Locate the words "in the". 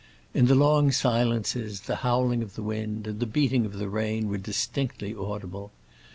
0.33-0.55